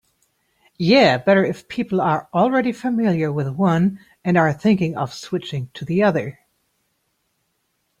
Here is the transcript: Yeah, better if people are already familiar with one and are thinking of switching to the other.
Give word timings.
Yeah, 0.79 1.19
better 1.19 1.45
if 1.45 1.67
people 1.67 2.01
are 2.01 2.27
already 2.33 2.71
familiar 2.71 3.31
with 3.31 3.47
one 3.49 3.99
and 4.25 4.35
are 4.35 4.51
thinking 4.51 4.97
of 4.97 5.13
switching 5.13 5.69
to 5.75 5.85
the 5.85 6.01
other. 6.01 6.39